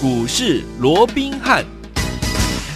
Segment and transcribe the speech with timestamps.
[0.00, 1.77] 股市罗宾汉。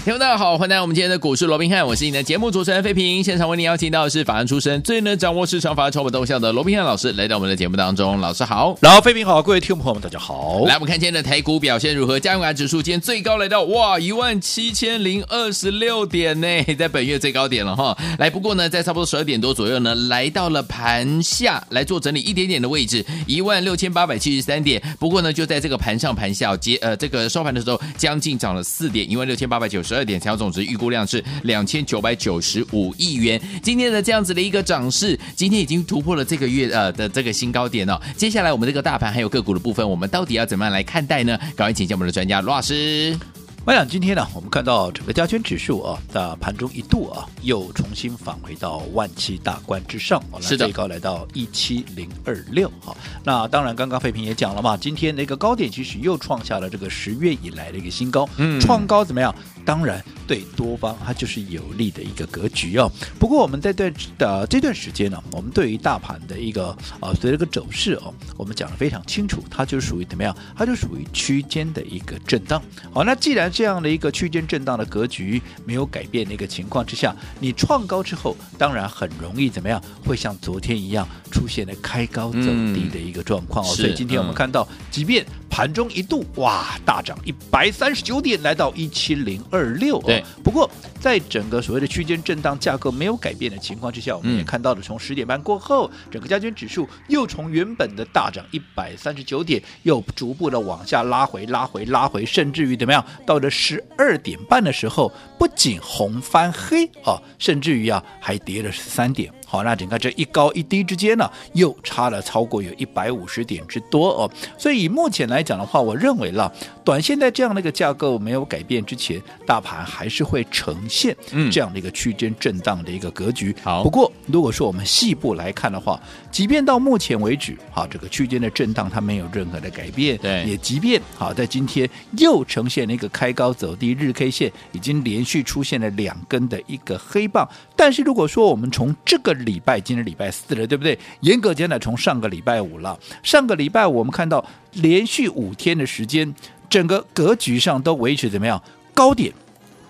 [0.04, 3.22] 听众大家好，欢迎来到我们今天的股市罗宾汉，我是你的节目主持人费平。
[3.22, 8.20] 现场为您邀请到的是法案出身、最能掌握市场法律筹码动向的罗宾汉老师，来到我们的节目当中。
[8.20, 10.64] 老师好，然后费平好，各位听众朋友们大家好。
[10.66, 12.18] 来，我们看今天的台股表现如何？
[12.18, 17.96] 加权指数今天最高来到哇一万七千零二十六点呢， 在本月最高点了哈。
[18.18, 24.82] 来，不过呢，在差不多十二点多左右呢，来到了盘下来做整理一点点的位置，一万六千八百七十三点。
[24.98, 30.64] 不过呢，就在这个盘上盘下接呃这个收盘的时候，将近涨了四点，一万六千八百九十二点，成交总值。
[30.64, 33.40] 预估量是两千九百九十五亿元。
[33.62, 38.00] 今天的这样子的一个涨势，今天已经突破了这个月呃的这个新高点哦。
[38.16, 41.36] 接下来我们这个大盘还有个股的部分，我们到底要怎么样来看待呢？
[41.56, 43.18] 赶快请教我们的专家罗老师。
[43.64, 52.68] 我想今天呢，我们看到整个加权指数啊，在盘中一度啊，又重新返回到万七大关之上，是的，最高来到一七零二六。
[52.80, 59.32] 好，那当然，刚刚费平也讲了嘛，今天那个高点其实又创下了这个十月以来的一个新高，嗯，创高怎么样？
[59.64, 62.90] 当然对多方它就是有利的一个格局哦。
[63.18, 70.36] 不过我们在对的这段时间呢，我们对于大盘的一个啊，随着个走势哦，我们讲的非常清楚，它就属于怎么样？
[70.56, 72.62] 它就属于区间的一个震荡。
[72.92, 82.40] 好，那既然这样的一个区间震荡的格局没有改变的一个情况之下，你创高之后，当然很容易怎么样，会像昨天一样出现了开高走
[82.74, 83.68] 低的一个状况哦。
[83.70, 90.00] 嗯、所以今天我们看到，即便盘中一度哇大涨一百三十九点，来到一七零二六。
[90.00, 103.80] 对，不过在整个所谓的区间震荡架构没有改变的情况之下，我们也看到了从十点半过后，整个加权指数又从原本的大涨一百三十九点，又逐步的往下拉回，拉回，拉回，甚至于怎么样，到了十。
[103.98, 109.30] 二点半的时候，不仅红翻黑啊，甚至于啊还跌了十三点。
[109.52, 114.30] 好，那整个这一高一低之间呢，又差了超过有一百五十点之多哦。
[114.56, 116.50] 所以以目前来讲的话，我认为了
[116.82, 121.14] 短线在这样的一个架构没有改变之前，大盘还是会呈现
[121.50, 123.54] 这样的一个区间震荡的一个格局。
[123.62, 126.00] 好，不过如果说我们细部来看的话，
[126.30, 137.46] 即便到目前为止，哈，这个区间的震荡它没有任何的改变，对，也即便好在今天又呈现了一个开高走低，日 K 线已经连续出现了两根的一个黑棒。
[137.76, 140.98] 但是如果说我们从这个礼拜，今天礼拜四了，对不对？
[141.20, 146.34] 严格讲呢，从上个礼拜五了，上个礼拜五我们看到连续五天的时间，
[146.68, 148.62] 整个格局上都维持怎么样？
[148.94, 149.32] 高点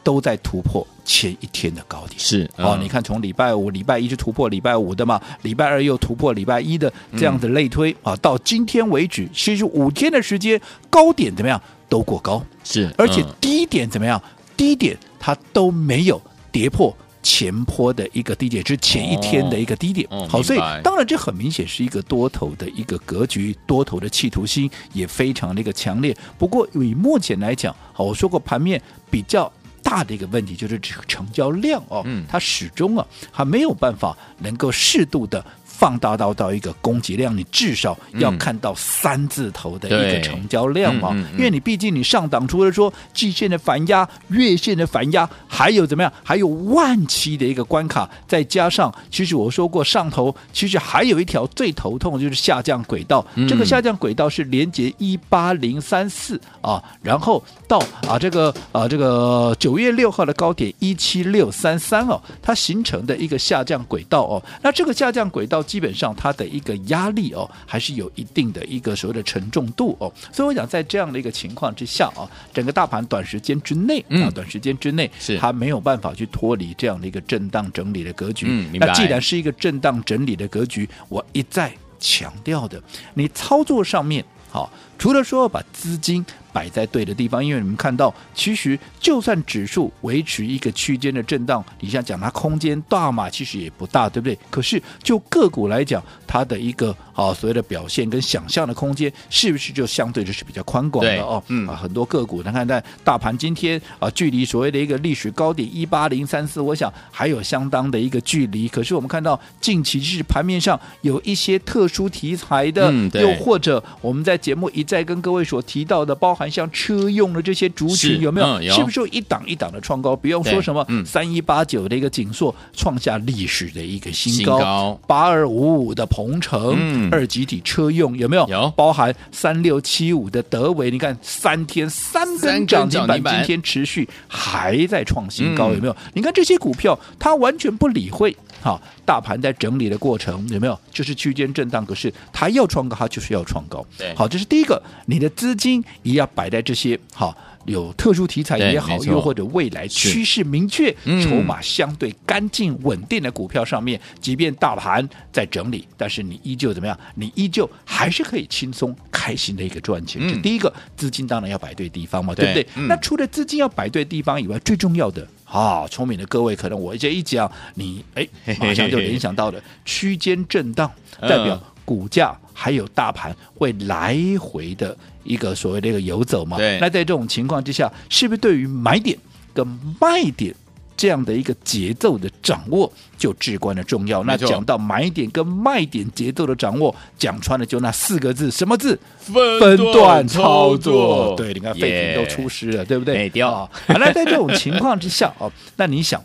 [0.03, 2.79] 都在突破前一天的高点，是、嗯、哦。
[2.81, 10.61] 你看，从礼拜五、礼拜一就突破礼拜五的嘛，礼拜二又突破礼拜一的这样子类推、嗯、啊，到今天为止，其实五天的时间，
[10.91, 11.61] 高点怎么样？
[11.89, 14.21] 都过高，是，而且低点怎么样？
[14.57, 16.21] 低点它都没有
[16.51, 16.97] 跌破。
[17.23, 20.07] 前坡的一个低点，是前一天的一个低点。
[20.11, 26.17] 哦、好，所以当然这很明显是一个多头的一个格局，多头的企图心也非常的一个强烈。
[26.37, 29.51] 不过以目前来讲，好，我说过盘面比较
[29.83, 35.45] 大的一个问题就是这个成交量哦，嗯、它始终啊还没有办法能够适度的。
[35.83, 41.13] 放大到到一个供给量，你至少要看到三字头的一个成交量嘛？
[41.33, 46.13] 因为你毕竟你上档除了说季线的反压、月线的反压，还有怎么样？
[46.23, 53.27] 还有万期的一个关卡，再加上其实我说过上头其实还有一条最头痛的就是下降轨道。
[53.49, 64.41] 这个下降轨道是连接一八零三四啊，然后到啊这个啊这个九月六号的高点一七六三三哦，它形成的一个下降轨道哦。
[64.63, 65.61] 那这个下降轨道。
[65.73, 75.39] 基本上它的一个压力哦，还是有一定的一个所谓的承重度哦，所以我想在这样的一个情况之下啊，整个大盘短时间之内啊，短时间之内是。
[75.39, 78.45] 它没有办法去脱离这样的一个震荡整理的格局。
[78.51, 82.79] 嗯，那既然是一个震荡整理的格局，我一再强调的，
[83.15, 84.71] 你操作上面好，
[85.03, 86.25] 除了说把资金。
[86.55, 94.39] 摆在对的地方，因为你们看到，其实就算指数维持一个区间的震荡，你像讲它空间大嘛，其实也不大，对不对？
[94.51, 101.43] 可是就个股来讲，它的一个啊所谓的表现跟想象的空间，是不是就相对就是比较宽广的哦？
[101.49, 108.69] 嗯啊，很多个股，你看在大盘今天啊，距离所谓的一个历史高点一八零三四，我想还有相当的一个距离。
[108.69, 116.43] 可是我们看到近期是盘面上有一些特殊题材的，嗯、又或者我们在节目一再跟各位所提到的，包含。
[116.53, 118.47] 像车用的这些族群有没有？
[118.47, 120.15] 嗯、有是不是有一档一档的创高？
[120.15, 128.47] 不用说什么三一八九的一个紧缩创下历史的一个新高，八二五五的鹏程、嗯、二极体车用有没有？
[128.49, 135.93] 有，包含三六七五的德维，你看三天三根涨停板，今天持续还在创新高，有没有？
[135.95, 138.37] 嗯、你看这些股票，它完全不理会。
[138.63, 140.79] 好，大盘在整理的过程有没有？
[140.91, 143.85] 就是区间震荡，可是它要创高，它就是要创高。
[143.99, 147.37] 对，好，这是第一个，你的资金也要摆在这些好。
[147.65, 150.93] 有特殊题材也好，又或者未来趋势明确、
[151.23, 156.99] 筹码相对干净稳定的股票上面，即便大盘在整理，但是你依旧怎么样？
[157.15, 160.21] 你依旧还是可以轻松开心的一个赚钱。
[160.23, 162.83] 这、嗯、第一个，资金当然要摆对地方嘛，对，对不对？
[162.83, 168.27] 嗯、那除了资金要摆对地方以外，最重要的啊，聪明的各位，可能我这一讲，你 哎，
[168.59, 170.91] 马上就联想到了区间震荡，
[171.21, 174.97] 代表股价还有大盘会来回的。
[175.25, 179.17] 一个所谓的一个游走嘛，对，那在这种情况之下，是不是对于买点
[179.55, 179.65] 跟
[180.01, 180.53] 卖点
[180.97, 184.23] 这样的一个节奏的掌握就至关的重要？
[184.25, 188.99] 那讲到买点跟卖点节奏的掌握，讲穿了就那四个字，什么字？
[189.19, 191.35] 分段操作。
[191.37, 193.15] 对，你看废品都出师了对不对？
[193.15, 193.51] 没掉。
[193.51, 196.23] 好，那在这种情况之下哦， 那你想？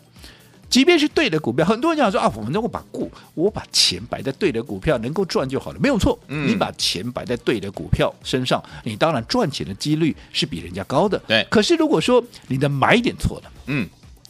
[0.70, 6.18] 即便是对的股票，很多人讲说啊，我们能够把股，我把钱摆在对的股票，能够赚就好了，没有错。
[6.28, 11.18] 嗯、你把钱摆在对的股票身上，你当然赚钱的几率是比人家高的。
[11.26, 11.42] 对。
[11.48, 13.88] 可是如果说你的买点错了，嗯。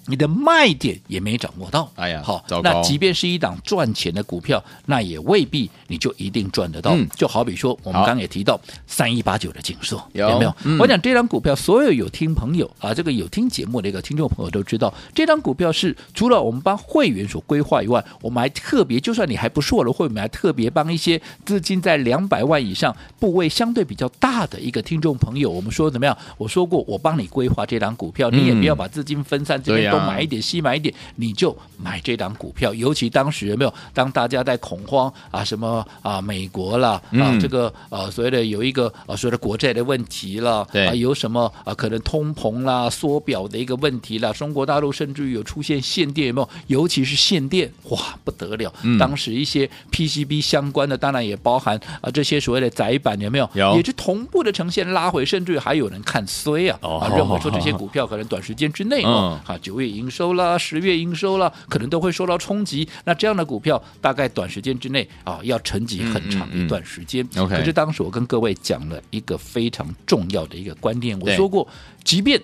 [0.08, 6.92] 你的卖点也没掌握到，哎呀，好，那即便是一档赚钱的股票，那也未必你就一定赚得到。
[6.94, 10.38] 嗯、就好比说，我们刚刚也提到三一八九的景硕，有。
[10.38, 10.56] 没有？
[10.64, 26.16] 嗯、我讲这张股票，所有有听朋友啊，这个有听节目的一个听众朋友都知道，这张股票是除了我们帮会员所规划以外，我们还特别，就算你还不是我的会员，还特别帮一些资金在两百万以上、部位相对比较大的一个听众朋友，我们说怎么样？
[26.36, 30.08] 我说过，我帮你规划这张股票，你也不要把资金分散这边都。
[30.08, 32.72] 买一点，西买一点，你就买这档股票。
[32.72, 33.74] 尤其当时有没有？
[33.92, 46.48] 当大家在恐慌啊，什么啊，美国啦，啊，这个呃，所谓的有一个呃，所谓的国债的问题了，对啊，有什么啊，可能通膨啦、缩表的一个问题啦，中国大陆甚至于有出现限电，有没有？
[46.66, 48.72] 尤其是限电，哇，不得了！
[48.82, 53.48] 嗯、当时一些 PCB 相关的，当然也包含啊，这些所谓的窄板有没有？
[53.54, 56.78] 有，也是同步的呈现拉回，甚至于还有人看衰啊，
[57.14, 62.88] 认为说这些 股票可能短时间之内哦，啊，九营收啦，十月营收啦，可能都会受到冲击。
[63.04, 67.26] 那这样的股票，大概短时间之内啊，要沉寂很长一段时间。
[67.48, 71.66] 可是当时我跟各位讲了一个非常重要的一个观念，我说过，
[72.04, 72.40] 即便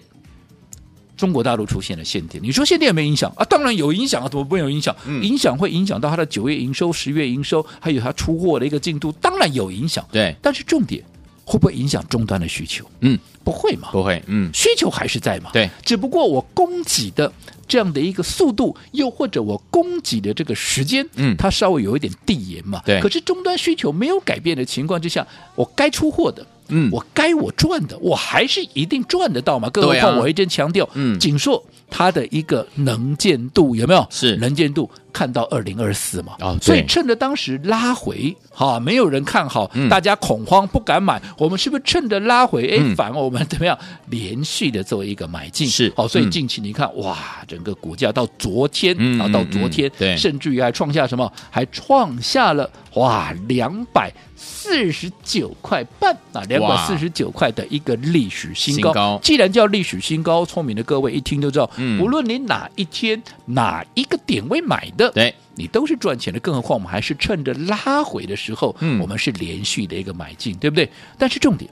[1.17, 3.45] 中国大陆出现了限电，你说限电有没有影响啊？
[3.45, 4.95] 当然有影响啊，怎么不会有影响？
[5.23, 10.05] 影响会影响到它的九月营收、十月营收，还有它出货的一个进度，当然有影响。
[10.11, 11.05] 对，但是重点。
[11.45, 12.85] 会不会影响终端的需求？
[13.01, 14.23] 嗯，不会嘛，不会。
[14.27, 15.51] 嗯，需求还是在嘛。
[15.53, 17.31] 对，只不过我供给的
[17.69, 22.83] 这样的一个速度，又或者我供给的这个时间，嗯，它稍微有一点递延嘛。
[22.85, 23.01] 对。
[23.01, 29.69] 可是终端需求没有改变的情况之下，我该出货的，嗯，我该我赚的，我还是一定赚得到嘛。
[29.71, 31.63] 更何况我一直强调，嗯，锦硕
[31.97, 34.05] 它的一个能见度有没有？
[34.11, 34.91] 是能见度。
[35.13, 45.69] 看到二零二四嘛，哦，所以趁着当时拉回，哈，没有人看好，嗯、大家恐慌不敢买，我们是不是趁着拉回，哎、嗯，反而我们怎么样连续的做一个买进？
[45.69, 51.33] 是，好，所以近期你看，嗯、哇，整个股价到昨天，嗯、啊，到昨天，对，甚至于还创下什么？
[51.49, 58.91] 还创下了哇，两百四十九块半啊，两百四十九块的一个历史新高。
[58.91, 65.11] 新高既然叫历史新高，聪明的各位一听就知道，嗯，无论你哪一天哪一个点位买的。
[65.13, 70.89] 对，你都是赚钱的，更何况我们还是趁着拉回的时候，嗯，我们是连续的一个买进，对不对？
[71.19, 71.71] 但是重点，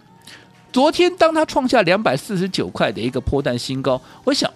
[0.72, 4.50] 昨天当它创下两百四十九块的一个破蛋新高，我想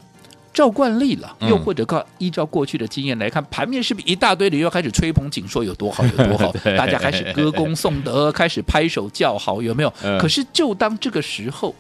[0.52, 9.92] 照惯例了，又或者靠依照过去的经验来看，盘面是不是一大堆人又开始吹捧紧说有多好有多好， 大家开始歌功颂德，开始拍手叫好，有没有？
[10.18, 11.74] 可是就当这个时候。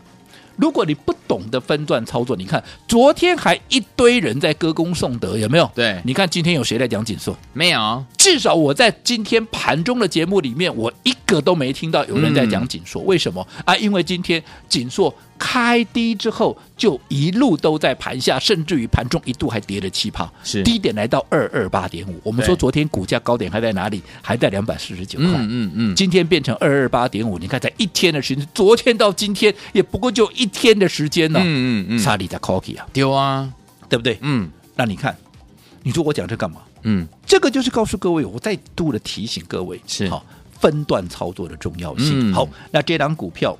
[0.56, 5.70] 如果你不懂得分段操作，你看昨天还一堆人在歌功颂德，有没有？
[5.74, 7.36] 对，你看今天有谁在讲紧缩？
[7.52, 8.04] 没有。
[8.16, 13.00] 至少我在今天盘中的节目里面，我一个都没听到有人在讲紧缩。
[13.02, 13.76] 嗯、为什么啊？
[13.76, 15.14] 因为今天紧缩。
[15.38, 22.18] 开低之后就一路都在盘下，甚至于盘中一度还跌了七趴，是低点来到二二八点五。
[22.22, 24.02] 我们说昨天股价高点还在哪里？
[24.22, 25.28] 还在两百四十九块。
[25.28, 27.38] 嗯嗯，嗯今天变成二二八点五。
[27.38, 31.40] 你看，在一天的时间，昨天到今天也不过就一天的时间呢。
[31.42, 33.52] 嗯嗯嗯，差里在 cookie 啊，丢啊，
[33.88, 34.18] 对不对？
[34.22, 35.16] 嗯，那你看，
[35.82, 36.62] 你说我讲这干嘛？
[36.82, 40.24] 嗯，这个就是告诉各位，我再度的提醒各位，是好
[40.60, 42.30] 分段操作的重要性。
[42.30, 43.56] 嗯、好，那这档股票。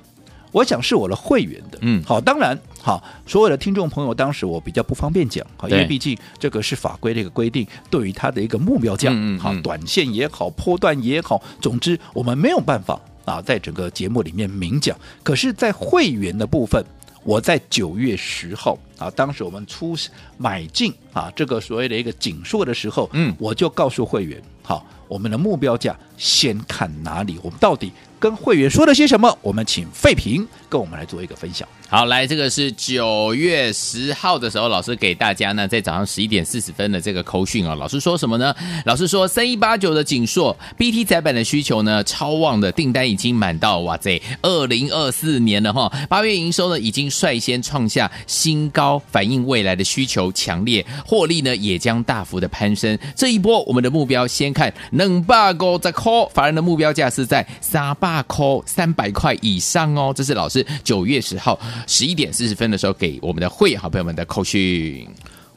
[0.53, 14.97] 我想是我的会员的，嗯，好，当然，好，所有的听众朋友，当时我比较不方便讲，好，因为毕竟这个是法规的一个规定，对于它的一个目标价，嗯，好，短线也好，波段也好，总之我们没有办法啊，在整个节目里面明讲。
[15.21, 16.81] 可是，在会员的部分，
[17.25, 19.93] 我在九月十号啊，当时我们出
[20.37, 29.37] 买进啊这个所谓的一个紧缩的时候，嗯，我就告诉会员，好，我们的目标价先看哪里，我们到底跟会员说了些什么？
[29.41, 31.67] 我们请费平跟我们来做一个分享。
[31.89, 38.53] 好，来，这个是九月十号的时候，老师给大家呢，在早上十一点四十分的这个扣讯啊，老师说什么呢？
[38.83, 52.99] 老师说三一八九的景硕 BT 载板的需求呢超旺的订单已经满到哇塞，二零二四年了哈，八月营收呢已经率先创下新高，反映未来的需求强烈，获利呢也将大幅的攀升。
[53.15, 61.59] 这一波我们的目标先看能把够再扣，法人的目标价是在三八扣三百块以上哦，这是老师九月十号。
[61.85, 65.05] 十一点四十分的时候，给我们的会员好朋友们的扣讯。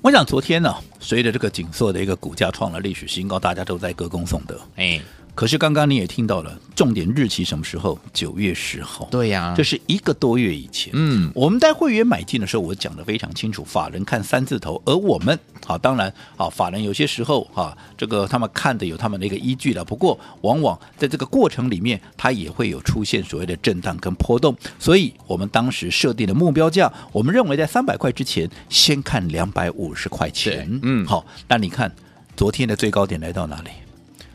[0.03, 4.61] 我想昨天呢，随着这个紧缩的一个股价创了历史新高，大家都在歌功颂德。
[4.75, 5.01] 哎。
[5.35, 7.99] 可是刚刚你也听到了，重点日期什么时候？
[8.13, 9.09] 九月十号。
[9.11, 10.93] 对呀，这是一个多月以前。
[10.95, 19.83] 嗯，我们在会员买进的时候，我讲的非常清楚，法人看三字头，而我们啊，当然啊，法人有些时候啊，这个他们看的有他们的一个依据了。
[19.83, 24.55] 不过，往往在这个过程里面，它也会有出现所谓的震荡跟波动。
[24.79, 30.79] 所以我们当时设定的目标价，我们认为在三百块之前，先看两百五十块钱。
[30.83, 31.91] 嗯，好，那你看
[32.37, 33.71] 昨天的最高点来到哪里？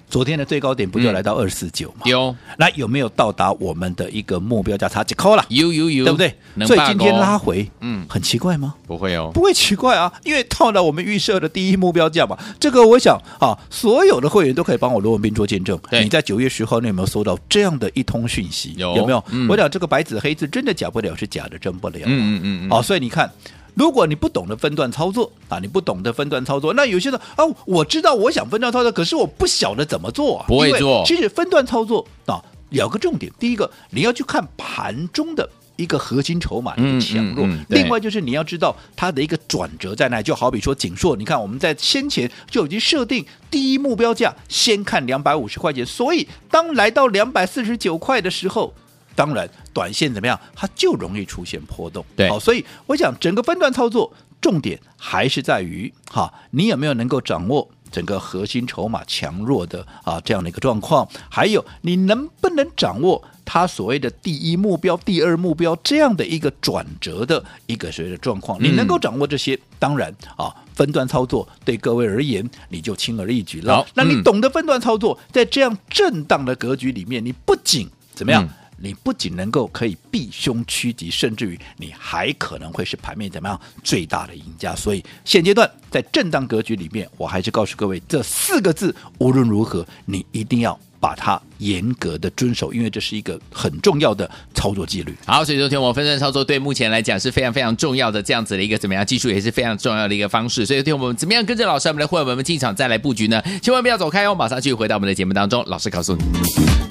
[0.10, 2.02] 昨天的最高点不就来到二四九吗？
[2.06, 5.46] 有，那有没有到达我们的一个目标价差几扣了？
[5.50, 6.36] 有有有，对不对？
[6.66, 8.76] 所以今天拉回，嗯，很奇怪吗？
[8.88, 12.38] 不会哦，不会奇怪啊，因为到了我们预设的第一目标价嘛。
[12.60, 15.78] 这个我想啊，所有的会员都可以帮我罗文斌做见证。
[15.92, 18.74] 你在九月十号，你有没有收到这样的一通讯息？
[18.78, 19.24] 有，有没有？
[19.32, 22.00] 嗯、我讲这个白纸黑字，真的假不了，是假的真不了。
[22.06, 22.70] 嗯嗯嗯。
[22.70, 23.30] 好，所以你看。
[23.76, 31.04] 如果你不懂得分段操作啊，你不懂得分段操作，那有些人哦，我知道我想分段操作，可是我不晓得怎么做啊，不会做。
[31.06, 48.74] 其实分段操作啊，有个重点，第一个你要去看盘中的一个核心筹码的一个强弱，嗯嗯嗯、另外就是你要知道它的一个转折在哪，就好比说景硕，你看我们在先前就已经设定第一目标价，先看两百五十块钱，所以当来到两百四十九块的时候。
[49.16, 52.06] 当然，短线怎么样，它就容易出现波动。
[52.16, 73.78] 对，好，所以我想整个分段操作重点还是在于哈，你有没有能够掌握整个核心筹码强弱的啊这样的一个状况，还有你能不能掌握它所谓的第一目标、第二目标这样的一个转折的一个所谓的状况，你能够掌握这些，嗯、当然啊，分段操作对各位而言你就轻而易举了。
[73.78, 78.44] 好，那你懂得分段操作，在这样震荡的格局里面，你不仅怎么样？
[78.44, 84.76] 嗯你不仅能够可以避凶趋吉，甚至于你还可能会是盘面怎么样最大的赢家。
[84.76, 95.16] 所以现阶段在震荡格局里面，我还是告诉各位这四个字：无论如何，你一定要把它严格的遵守，因为这是一个很重要的操作纪律。
[95.26, 100.66] 好，所以昨天我分段操作对目前来讲是非常非常重要的，这样子的一个怎么样技术也是非常重要的一个方式。
[100.66, 103.42] 所以昨天我们怎么样跟着老师我们的会员们进场再来布局呢？
[103.62, 106.85] 千万不要走开哦，马上继续回到我们的节目当中，老师告诉你。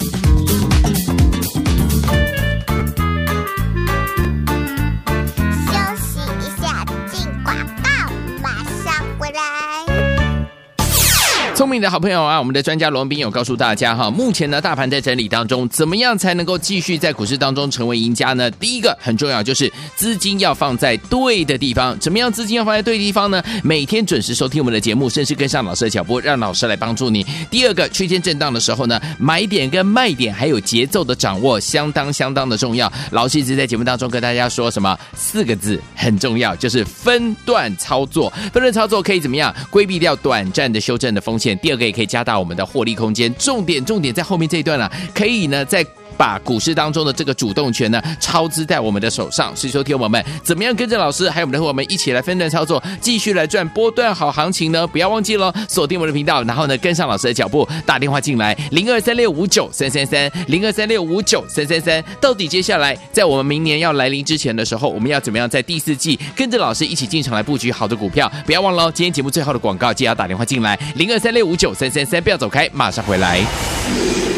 [11.65, 18.51] 聪明的好朋友啊，我们的专家罗文彬有告诉大家哈，目前呢大盘在整理当中，怎么样才能够继续在股市当中成为赢家呢？
[18.51, 23.43] 第一个很重要就是资金要放在对的地方，怎么样资金要放在对的地方呢？
[23.63, 27.25] 每天准时收听我们的节目，甚至跟上老师的脚步，让老师来帮助你。
[27.51, 32.93] 第二个区间震荡的时候呢，买点跟卖点还有节奏的掌握相当相当的重要。
[33.13, 38.31] 老师一直在节目当中跟大家说什么四个字很重要，就是分段操作。
[38.53, 41.54] 分段操作可以怎么样规避掉短暂的修正的风险？
[41.59, 45.85] 第二个也可以加大我们的获利空间，重点重点在后面这一段了，可以呢在。
[46.17, 49.55] 把股市当中的这个主动权呢，操之在我们的手上。
[49.57, 54.87] 所以说，听我们怎么样跟着老师，还有我们的伙伴们一起来分段操作，继续来赚波段好行情呢？
[54.87, 62.03] 不要忘记了锁定我们的频道，然后呢跟上老师的脚步，打电话进来零二三六五九三三三零二三六五九三三三。
[62.21, 68.31] 到底接下来在我们明年要来临之前的时候，我们要怎么样在第四季跟着老师一起进场来布局好的股票？
[68.47, 74.34] 不要忘了今天节目最后的广告，记得要打电话进来零二三六五九三三三，不要走开，马上回来。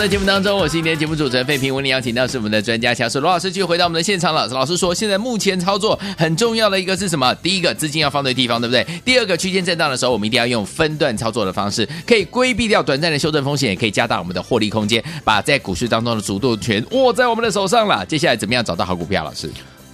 [0.00, 4.46] 在节目当中，我是今天节目主持人费平，为您邀请到是我们的专家强势罗老师，继续回到我们的现场了。
[4.46, 7.34] 老师说，现在目前操作很重要的一个是什么？
[7.42, 8.82] 第一个资金要放对地方，对不对？
[9.04, 18.02] 第二个区间震荡的时候，我们一定要用分段操作的方式，可以规避掉短暂的修正风险，也可以加大我们的获利空间，把在股市当中的主动权握在我们的手上了。
[18.06, 19.22] 接下来怎么样找到好股票？
[19.22, 19.50] 老师？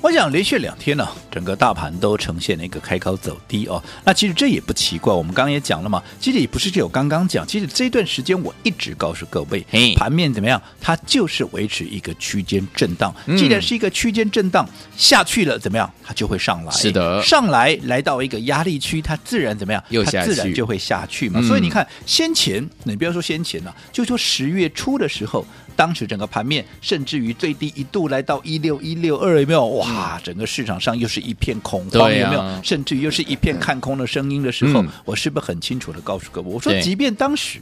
[0.07, 3.83] 我想连续两天呢、啊，整个大盘都呈现了一个开高走低哦。
[4.05, 6.01] 那其实这也不奇怪，我们刚刚也讲了嘛。
[6.21, 10.63] 其实也不是只有刚刚讲，其实这段时间我一直告诉各位，盘面怎么样？
[10.81, 13.13] 它就是维持一个区间震荡。
[13.37, 14.65] 既然是一个区间震荡
[14.97, 15.93] 下去了，怎么样？
[16.05, 16.71] 它就会上来。
[16.71, 19.83] 是的，上来来到一个压力区，它自然怎么样？
[20.05, 21.43] 它自然就会下去嘛。
[21.43, 25.45] 所以你看，先前你不要说先前了、啊，就说十月初的时候。
[25.77, 29.67] 当时整个盘面甚至于最低一度来到一六一六二，有没有？
[29.67, 32.61] 哇，整个市场上又是一片恐慌，有没有？
[32.65, 36.49] 甚至于又是一片看空的声音的时候，我是不是很清楚的告诉各位？
[36.49, 37.61] 我说，即便当时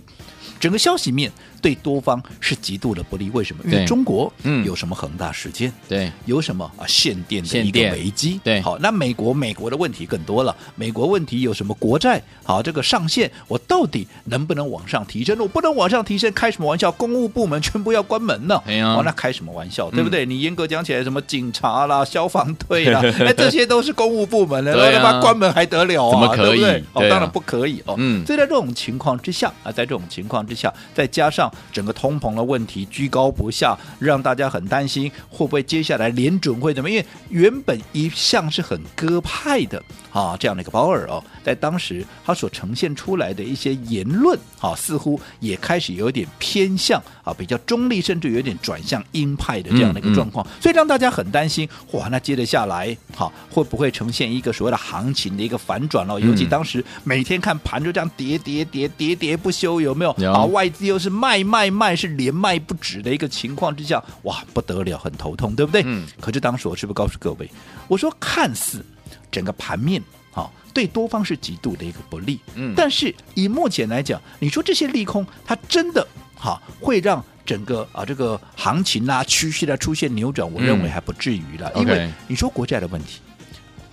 [0.58, 1.30] 整个消息面。
[1.64, 3.64] 对多方是极度的不利，为什么？
[3.64, 4.30] 因为中国
[4.66, 5.72] 有什么恒大事件？
[5.88, 8.38] 对，有什么啊限电的一个危机？
[8.44, 10.54] 对，好，那美国美国的问题更多了。
[10.74, 12.22] 美国问题有什么国债？
[12.42, 15.38] 好，这个上限我到底能不能往上提升？
[15.38, 16.92] 我不能往上提升，开什么玩笑？
[16.92, 18.62] 公务部门全部要关门呢？
[18.66, 19.90] 哎呀，哦，那开什么玩笑？
[19.90, 20.26] 对不对？
[20.26, 26.10] 你严格讲起来，什么警察啦、消防队啦， 哎，这些都是公务部门的，那他妈关门还得了啊？
[26.10, 26.62] 怎么可以？
[26.92, 27.94] 哦，当然不可以哦。
[27.96, 32.34] 嗯，所以在这种情况之下啊，在这种情况之下，再加上整个通膨。
[32.34, 36.90] 的问题居高不下，让大家很担心会不会接下来联准会怎么？
[36.90, 39.80] 因为原本一向是很鸽派的
[40.12, 51.68] 啊，这样的一个鲍尔哦，在当时他所呈现出来的一些言论啊，似乎也开始有点偏向啊，比较中立，甚至有点转向鹰派的这样的一个状况，嗯嗯、所以让大家很担心。
[51.92, 56.18] 哇，那接着下来，好、啊、会不会呈现一个所谓的行情的一个反转哦？
[56.18, 60.14] 尤其当时每天看盘就这样跌跌跌跌跌不休，有没有？
[60.18, 62.14] 有啊，外资又是卖卖卖，是。
[62.14, 65.82] 连卖不止的一个情况之下，哇，不得了，很头痛，对不对？
[65.84, 66.06] 嗯。
[66.20, 67.50] 可是当时我是不是告诉各位，
[67.88, 68.86] 我说看似
[69.32, 70.00] 整个盘面
[70.32, 72.72] 啊，对多方是极度的一个不利，嗯。
[72.76, 80.48] 但是以目前来讲，你说这些利空，它真的哈会让整个啊这个行情啊趋势啊出现扭转？
[80.50, 83.20] 我认为还不至于了，因为你说国债的问题，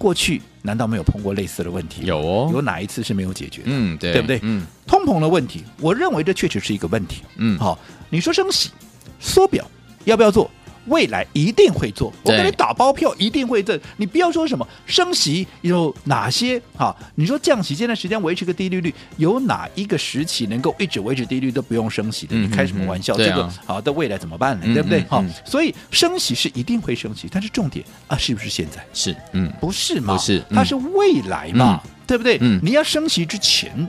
[0.02, 2.06] 过去难道没有碰过类似的问题？
[2.06, 3.68] 有哦，有哪一次是没有解决的？
[3.68, 4.40] 嗯，对，对不对？
[4.42, 4.66] 嗯。
[4.88, 7.22] 通膨的问题，我认为这确实是一个问题。
[7.38, 7.78] 嗯，好。
[8.10, 8.72] 你说升息、
[9.20, 9.66] 缩表
[10.06, 10.50] 要不要做？
[10.88, 13.80] 未来一定会做，我跟你打包票，一定会挣。
[13.98, 16.96] 你不要说什么升息有哪些哈？
[17.15, 22.36] 你说降息，这段时间维持个低利率，有哪一个时期能够一直维持低利率都不用升息的？
[22.36, 23.15] 你开什么玩笑？
[23.15, 24.74] 这个好，的未来怎么办呢？
[24.74, 25.04] 对不对？
[25.08, 28.84] 好，所以升息是一定会升息，但是重点啊，是不是现在？
[28.94, 30.15] 是，嗯，不是嘛？
[30.15, 31.82] 不是，它是未来嘛？
[32.08, 32.38] 对不对？
[32.41, 33.88] 嗯，你要升息之前，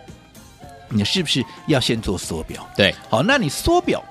[0.90, 2.68] 你是不是要先做缩表？
[2.76, 4.04] 对，好，那你缩表。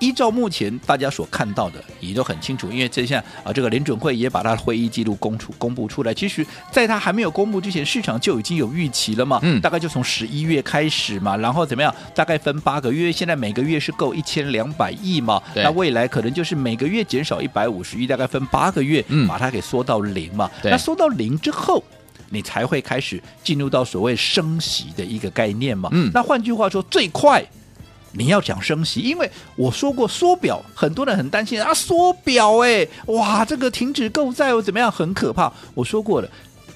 [0.00, 6.12] 依照目前大家所看到的，也都很清楚，因为这下啊，这个联准会也把他的会议记录公出公布出来。
[6.12, 9.38] 其实，在他还没有公布之前，市场就已经有预期了嘛。
[9.42, 11.94] 嗯，大概就从十一月开始嘛，然后怎么样？
[12.14, 15.40] 大概分八个月，现在每个月是够一千两百亿嘛。
[15.54, 20.50] 那未来可能就是每个月减少一百五十亿，大概分八个月，把它给缩到零嘛。
[20.64, 21.84] 那缩到零之后，
[22.30, 25.90] 你才会开始进入到所谓升息的一个概念嘛。
[25.92, 26.10] 嗯。
[26.14, 27.44] 那换句话说，最快。
[28.12, 35.52] 你要讲升息，因为我说过缩表，很多人很担心啊，缩表哎，哇，这个停止购债又怎么样，很可怕。
[35.74, 36.28] 我说过了，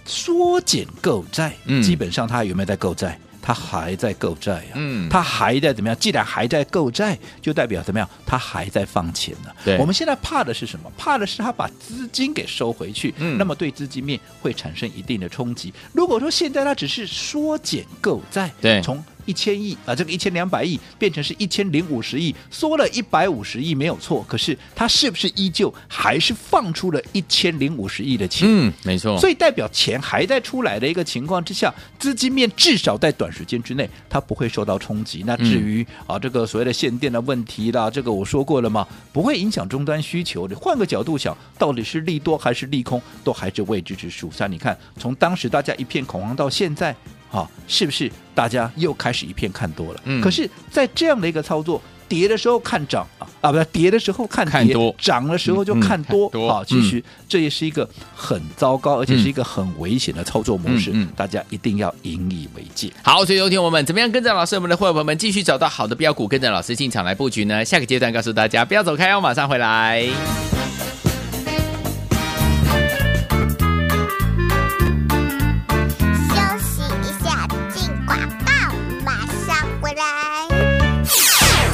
[0.05, 3.19] 缩减购债，嗯，基本上他有没有在购债？
[3.47, 5.99] 他还在购债呀，嗯，他还在怎么样？
[6.01, 8.09] 既然还在购债，就代表怎么样？
[8.25, 9.51] 他还在放钱呢。
[9.63, 10.91] 对，我们现在怕的是什么？
[10.97, 15.71] 怕的是他把资金给收回去，嗯，那么对资金面会产生一定的冲击。
[15.93, 24.25] 如果说现在他只是缩减购债，对，从一千亿啊，这个一千两百亿变成是一千零五十亿，缩了一百五十亿没有错。
[24.29, 28.47] 可是它是不是依旧还是放出了一千零五十亿的钱？
[28.49, 29.19] 嗯，没错。
[29.19, 35.23] 所以代表钱还在出来的一个情况之下，资金面至少在短时间之内它不会受到冲击。
[35.27, 40.55] 那至于、嗯、啊这个所谓的限电的问题啦，这个我说过了嘛，不会影响终端需求你。
[40.55, 44.31] 换个角度想，到底是利多还是利空，都还是未知之数。
[44.31, 46.95] 所以你看，从当时大家一片恐慌到现在。
[47.35, 50.01] 好，是不是大家又开始一片看多了？
[50.05, 62.89] 嗯，可是，在这样的一个操作，跌的时候看涨啊啊，不是跌的时候看跌，涨的时候就看多，嗯嗯、好，其实这也是一个很糟糕，而且是一个很危险的操作模式，嗯嗯、大家一定要引以为戒。
[63.03, 67.65] 好，所以有听我们怎么样跟着老师，我们的会员朋友们继续找到好的标股，跟着老师进场来布局呢？
[67.65, 70.07] 下个阶段告诉大家，不要走开哦，马上回来。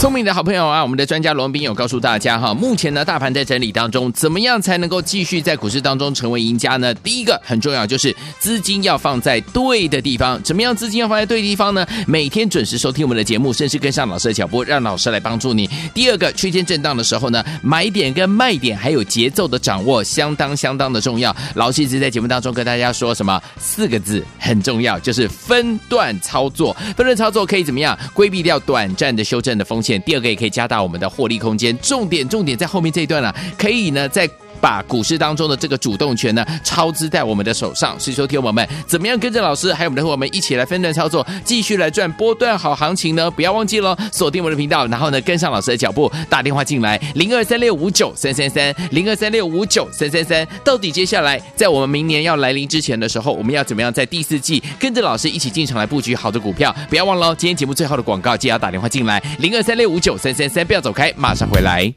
[0.01, 6.95] 聪明的好朋友啊，我们的专家罗宾有告诉大家哈，目前呢大盘在整理当中，怎么样才能够继续在股市当中成为赢家呢？
[6.95, 11.87] 第一个很重要就是资金要放在对的地方，怎么样资金要放在对的地方呢？
[12.07, 15.69] 每天准时收听我们的节目，甚至跟上老师的脚步，让老师来帮助你。
[15.93, 21.37] 第二个区间震荡的时候呢，买点跟卖点还有节奏的掌握相当相当的重要。
[21.57, 26.75] 老师一直在节目当中跟大家说什么四个字很重要，就是分段操作。
[26.97, 29.89] 分段操作可以怎么样规避掉短暂的修正的风险？
[30.03, 34.29] 第二个也可以加大我们的获利空间，重点重点在后面这一段了、啊，可以呢在
[34.61, 37.98] 把股市当中的这个主动权呢操之在我们的手上。
[37.98, 43.31] 所以说，听我们怎么样跟着老师还有我们的伙伴们一起来分段操作，继续来赚波段好行情呢？
[43.31, 50.46] 不要忘记了锁定我们的频道，然后呢跟上老师的脚步，打电话进来零二三六五九三三三零二三六五九三三三。
[50.62, 56.74] 到底接下来在我们明年要来临之前的时候，我们要怎么样在第四季跟着老师一起进场来布局好的股票？
[56.90, 61.94] 不要忘了今天节目最后的广告，记得要打电话进来零二三五九三三三，不要走开，马上回来。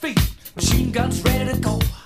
[0.00, 0.25] 欢迎
[0.97, 1.96] 继续回到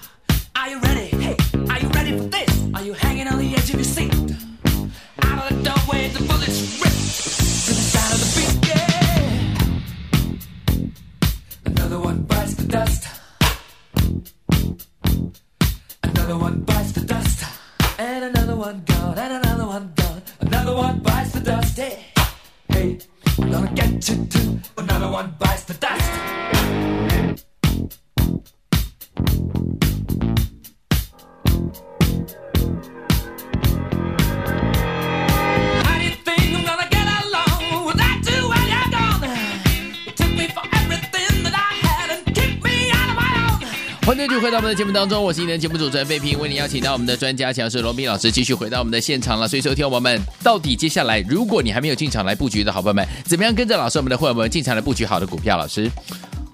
[44.62, 49.48] 我们的节目当中，我是一天的节目主持人费平，为你邀请到我们的专家强势罗斌老师继续回到我们的现场了。
[49.48, 55.58] 所以，说听我们到底接下来，如果你还没有进场来布局的好朋友们，怎么样跟着老师我们的会员们进场来布局好的股票？
[55.58, 55.90] 老师。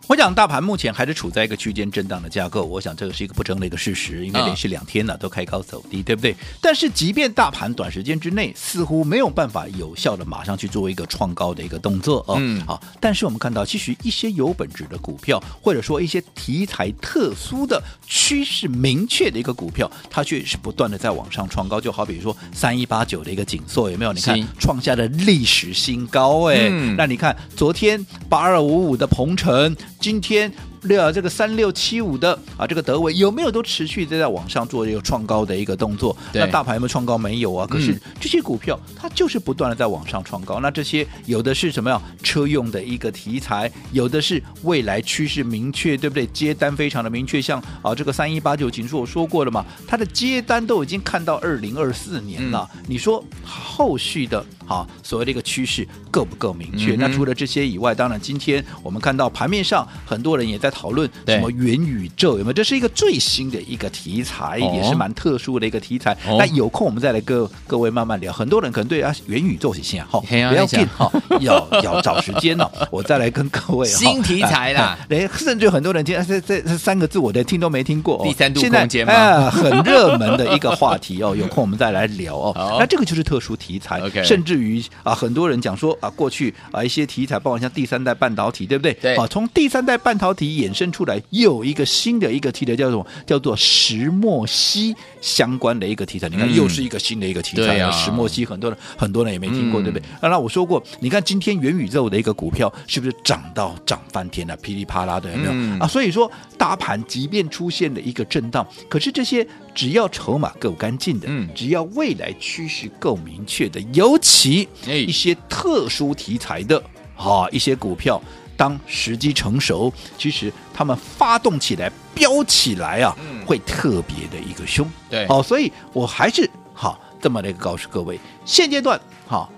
[0.08, 6.34] 我讲大盘目前还是处在一个区间震荡的架构，我想这个是一个不争的一个事实，因为连续两天呢都开高走低，对不对？
[6.62, 24.14] 但是即便大盘短时间之内似乎没有办法有效的马上去做一个创高的一个动作哦，嗯，好，但是我们看到其实一些有本质的股票，或者说一些题材特殊的趋势明确的一个股票，它却是不断的在往上创高，就好比说三一八九的一个紧缩有没有？
[24.14, 29.76] 你看创下了历史新高哎，嗯、那你看昨天八二五五的鹏程。
[30.00, 30.52] 今天
[30.84, 36.16] 六这个三六七五的啊，这个德维有没有都持续在在往上做一个创高的一个动作？
[36.34, 37.18] 那大盘有没有创高？
[37.18, 37.66] 没有啊。
[37.66, 40.60] 可是这些股票它就是不断的在往上创高。
[40.60, 42.02] 嗯、那这些有的是什么样？
[42.22, 46.28] 车用的一个题材，有的是未来趋势明确，对不对？
[46.28, 52.70] 接单非常的明确，像啊这个三一八九锦硕我说过了嘛，它的接单都已经看到二零二四年了。
[52.76, 56.96] 嗯、你说后续的啊所谓的一个趋势够不够明确？
[56.96, 60.67] 嗯、那除了这些以外，当然今天我们看到盘面上很多人也在。
[60.72, 62.54] 讨论什么元宇宙有没有？
[62.54, 66.18] 这是一个最新的一个题材，也是蛮特殊的一个题材。
[66.26, 68.34] 那有空我们再来跟各位慢慢聊。
[68.34, 74.98] 很多人可能对啊元宇宙是先好，不要紧哈，要要找时间哦， 我再来跟各位新题材啦。
[75.10, 78.24] 哎，甚至很多人听这这这三个字，我连听都没听过。
[78.24, 81.36] 第三度空间嘛，很热门的一个话题哦。
[81.36, 82.54] 有空我们再来聊哦。
[82.80, 88.94] 那这个就是特殊题材，甚至于啊，很多人讲说啊，过去啊一些题材，包括像第三代半导体，对不对？
[88.96, 89.16] 对。
[89.16, 96.28] 啊，从第三代半导体衍生出来又有一个新的一个题材，叫做叫做石墨烯相关的一个题材。
[96.28, 97.80] 你看，又是一个新的一个题材。
[97.80, 100.08] 啊、石墨烯很多人很多人也没听过，嗯、对不对？
[100.22, 105.88] 那我说过，你看今天元宇宙的一个股票是不是涨到涨翻天了，噼里啪啦的，有没有、嗯、啊？
[105.88, 116.82] 所以说，大盘即便出现了一个震荡，可是这些只要筹码够干净的，嗯，只要未来趋势够明确的，尤其一些特殊题材的
[117.16, 118.22] 啊，一些股票。
[118.58, 124.86] 当时机成熟，其实他们发动起来、飙起来啊，嗯、会特别的一个凶。
[125.10, 129.50] 对，哦，所以我还是好这么的一个告诉各位，现阶段好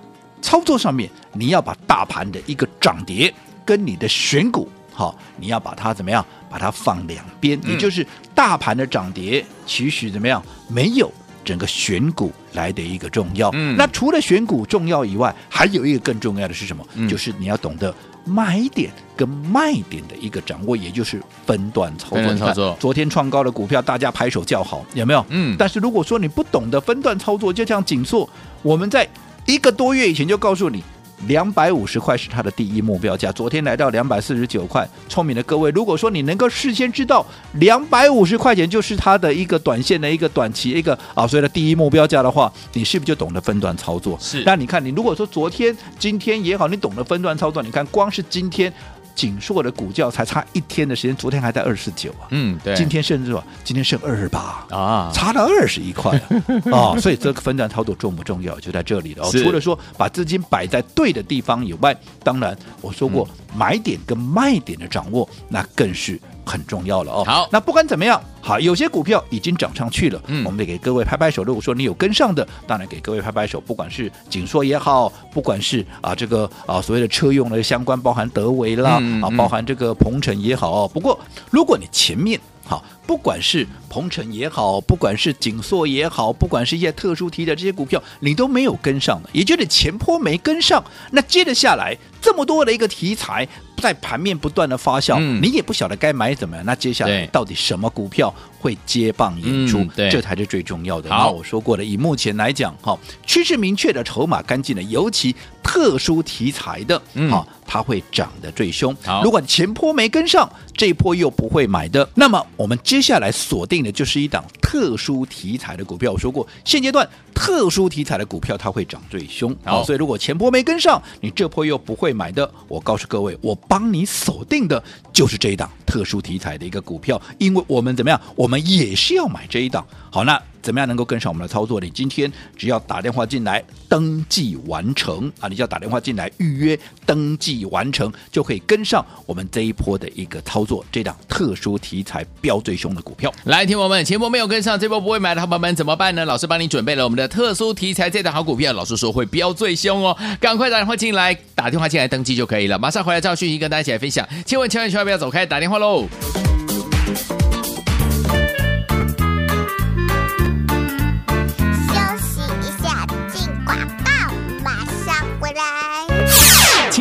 [0.41, 3.33] 操作上面，你要把大盘的一个涨跌
[3.65, 6.23] 跟你的选股，好，你要把它怎么样？
[6.49, 10.43] 把它放两边，也就是大盘的涨跌，其实怎么样？
[10.67, 11.11] 没有。
[11.45, 16.85] 整个选股来的一个重要，嗯，那除了选股重要以外，还有一个更重要的是什么？
[16.93, 22.35] 嗯，就是你要懂得买点跟卖点的一个掌握，也就是分段操作。
[22.35, 22.77] 操作。
[22.79, 25.25] 昨天创高的股票，大家拍手叫好，有没有？
[25.29, 25.55] 嗯。
[25.57, 28.29] 但是如果说你不懂得分段操作，就像紧缩，
[28.61, 29.07] 我们在
[29.45, 30.83] 一个多月以前就告诉你。
[31.27, 34.87] 两百五十块是它的第一目标价，昨天来到两百四十九块。
[35.07, 44.17] 聪明的各位，如果说你能够事先知道两百五十块钱就是它的一个短线的一个短期一个啊，所谓的第一目标价的话，你是不是就懂得分段操作？
[44.19, 44.43] 是。
[44.45, 48.73] 那你看，你如果说昨天、今天也好，你懂得分段操作，你看光是今天。
[49.15, 56.11] 景硕的股价才差一天的时间，昨天还在二十九啊，嗯，对，今天甚至说今天剩二十八啊，差了二十一块
[56.71, 59.29] 啊，所以这个分段操作重不重要，就在这里了。
[59.31, 66.19] 除了说把资金摆在对的地方以外，当然我说过、嗯、买点跟卖点的掌握，那更是。
[66.49, 67.23] 很重要了哦。
[67.23, 71.43] 好，那不管怎么样，好，有些股票已经涨上去了，嗯，我们得给各位拍拍手。
[71.43, 73.61] 如果说你有跟上的，当然给各位拍拍手。
[73.61, 80.87] 不管是紧缩也好，不管是啊这个啊所谓的车用的相关，包含德维啦，嗯、啊包含这个鹏程也好。
[80.87, 81.19] 不过
[81.51, 93.47] 如果你前面好，不管是鹏程也好，不管是锦硕也好，不管是一些特殊题的这些股票，你都没有跟上的，也就是前坡没跟上，那接着下来这么多的一个题材。
[93.79, 96.65] 在盘面不断的发酵，嗯、你也不晓得该买怎么样。
[96.65, 99.79] 那接下来到底什么股票会接棒演出？
[99.79, 101.09] 嗯、这才是最重要的。
[101.09, 108.93] 好，我说过了，以目前来讲，哈，趋势明确的，筹码干净的，尤其特殊题材的，嗯，好，它会涨得最凶。
[109.05, 116.11] 好，如果前坡没跟上，这一波又不会买的，那么我们接下来锁定的就是一档特殊题材的股票。
[116.11, 119.55] 我说过，现阶段特殊题材的股票它会涨最凶。
[119.63, 123.57] 好，所以如果前波没跟上，你这波又不会买的，我告诉各位，我。
[123.69, 128.19] 帮你锁定的就是这一档特殊题材的一个股票，因为我们怎么样？
[128.35, 129.85] 我们也是要买这一档。
[130.11, 131.79] 好，那怎么样能够跟上我们的操作？
[131.79, 140.83] 你今天只要打电话进来登记完成啊，你只要打电话进来预约登记完成，就可以跟上我们这一波的一个操作。
[140.91, 146.25] 这档特殊题材标最凶的股票，来，听我们前波没有跟上，这波不会买的好朋友们怎么办呢？
[146.25, 152.79] 老师帮你准备了我们的特殊题材这档好股票，老师说会标最凶哦，赶快打电话进来，打电话进来登记就可以了。
[152.79, 154.27] 马上回来，赵讯息跟大家一起来分享。
[154.43, 156.07] 千万千万千万不要走开，打电话喽！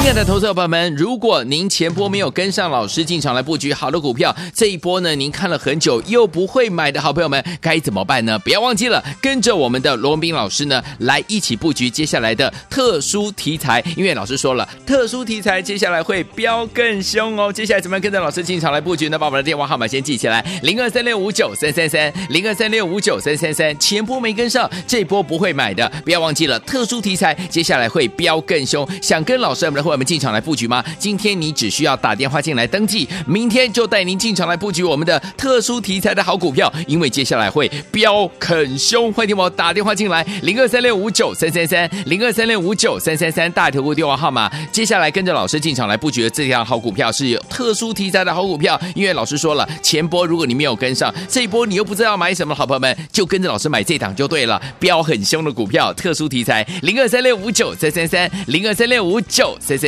[0.09, 8.38] 亲爱的投资者朋友们，如果您前波没有跟上老师进场来布局好的股票，这一波呢，您看了很久又不会买的好朋友们，该怎么办呢？
[8.38, 13.85] 不要忘记了，跟着我们的罗文斌老师呢，来一起布局接下来的特殊题材。
[13.99, 17.53] 因为老师说了，特殊题材接下来会飙更凶哦。
[17.53, 19.18] 接下来怎么样跟着老师进场来布局呢？
[19.18, 23.79] 把我们的电话号码先记起来：零二三六五九三三三，零二三六五九三三三。
[23.79, 28.88] 前波没跟上，这波不会买的，不要忘记了，特殊题材接下来会飙更凶。
[29.03, 29.97] 想跟老师我们的会。
[29.98, 30.84] 我们进场来布局吗？
[30.96, 39.12] 今天你只需要打电话进来登记，明天就带您进场来布局我们的特殊题材的好股票，因为接下来会飙很凶。
[39.12, 44.48] 欢迎我打电话进来，零二三六五九三三三，零二三六五九三三三，大头部电话号码。
[44.70, 59.88] 接下来跟着老师进场来布局的这样好股票是有特殊题材的好股票，因为老师说了，前波如果你没有跟上，这一波你又不知道买什么，好朋友们就跟着老师买这档就对了，飙很凶的股票，特殊题材，零二三六五九三三三，零二三六五九三三。